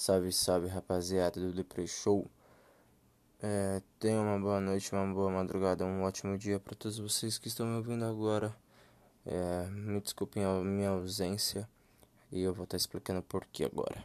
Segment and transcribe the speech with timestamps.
[0.00, 2.30] Salve, salve rapaziada do Depre Show.
[3.42, 7.48] É, tenha uma boa noite, uma boa madrugada, um ótimo dia para todos vocês que
[7.48, 8.54] estão me ouvindo agora.
[9.26, 11.68] É, me desculpem a minha ausência
[12.30, 14.04] e eu vou estar explicando por que agora.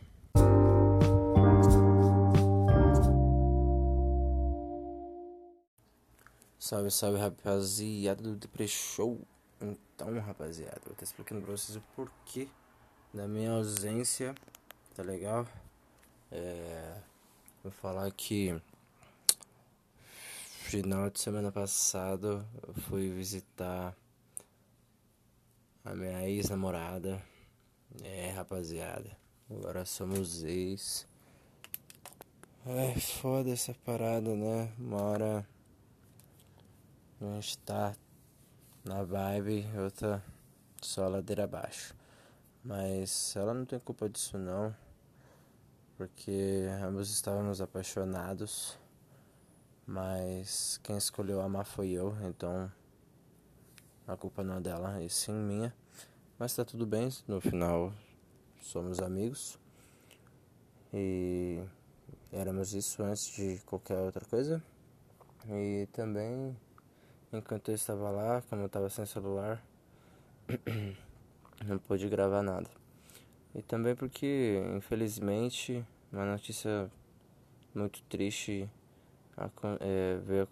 [6.58, 9.22] Salve, salve rapaziada do Depre Show.
[9.62, 12.48] Então, rapaziada, vou estar explicando pra vocês o porquê
[13.14, 14.34] da minha ausência,
[14.96, 15.46] tá legal?
[16.36, 16.96] É,
[17.62, 18.60] vou falar que
[20.64, 23.96] final de semana passado eu fui visitar
[25.86, 27.22] a minha ex-namorada.
[28.04, 29.16] É, rapaziada,
[29.48, 31.06] agora somos ex.
[32.66, 34.74] É foda essa parada, né?
[34.80, 35.48] Uma hora
[37.22, 37.96] a gente tá
[38.84, 40.24] na vibe, outra
[40.82, 41.94] só ladeira abaixo.
[42.64, 44.76] Mas ela não tem culpa disso não
[45.98, 48.78] porque ambos estávamos apaixonados,
[49.86, 52.72] mas quem escolheu amar foi eu, então
[54.08, 55.74] a culpa não é dela, e sim minha.
[56.38, 57.94] Mas tá tudo bem, no final
[58.62, 59.60] somos amigos
[60.94, 61.62] e
[62.32, 64.64] éramos isso antes de qualquer outra coisa.
[65.48, 66.56] E também,
[67.32, 69.64] enquanto eu estava lá, como eu estava sem celular,
[71.66, 72.83] não pude gravar nada.
[73.56, 76.90] E também porque, infelizmente, uma notícia
[77.74, 78.70] muito triste
[79.80, 80.48] é, veio,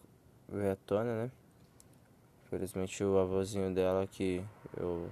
[0.47, 1.31] veio à tona, né?
[2.45, 4.43] Infelizmente o avôzinho dela que
[4.75, 5.09] eu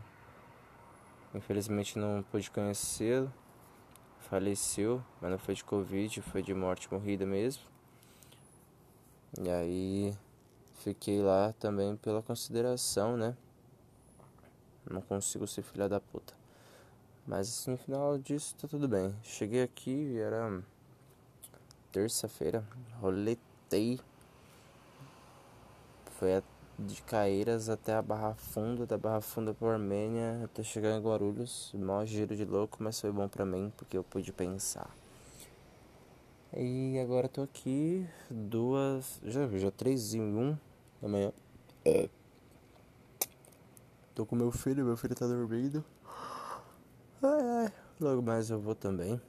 [1.33, 3.31] infelizmente não pude conhecê-lo,
[4.19, 7.63] faleceu, mas não foi de Covid, foi de morte morrida mesmo.
[9.39, 10.17] E aí
[10.79, 13.35] fiquei lá também pela consideração, né?
[14.89, 16.38] Não consigo ser filha da puta.
[17.25, 19.15] Mas no final disso tá tudo bem.
[19.23, 20.61] Cheguei aqui, era
[21.91, 22.63] terça-feira,
[22.99, 23.99] roletei.
[26.17, 26.41] Foi
[26.77, 31.71] de Caeiras até a Barra Funda, da Barra Funda para Armênia, até chegar em Guarulhos.
[31.73, 34.89] Mó giro de louco, mas foi bom pra mim porque eu pude pensar.
[36.55, 39.19] E agora tô aqui, duas.
[39.23, 40.58] Já, já três e um
[41.03, 41.31] amanhã.
[41.85, 42.09] É.
[44.15, 45.83] Tô com meu filho, meu filho tá dormindo.
[47.99, 49.20] Logo mais eu vou também.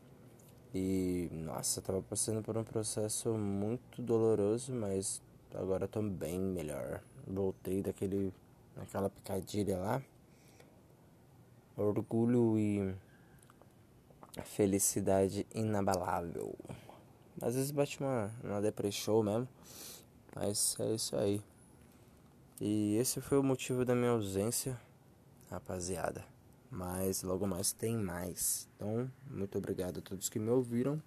[0.72, 5.20] E nossa, tava passando por um processo muito doloroso, mas
[5.52, 7.02] agora tô bem melhor.
[7.26, 8.32] Voltei daquele
[8.76, 10.00] daquela picadilha lá.
[11.76, 12.94] Orgulho e
[14.44, 16.54] felicidade inabalável.
[17.42, 19.48] Às vezes bate uma, uma depressão mesmo,
[20.36, 21.42] mas é isso aí.
[22.60, 24.78] E esse foi o motivo da minha ausência,
[25.50, 26.24] rapaziada.
[26.70, 28.68] Mas logo mais tem mais.
[28.76, 31.02] Então, muito obrigado a todos que me ouviram.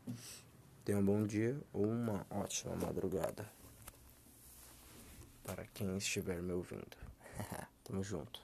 [0.84, 3.50] Tenham um bom dia ou uma ótima madrugada.
[5.44, 6.98] Para quem estiver me ouvindo.
[7.86, 8.42] Tamo junto.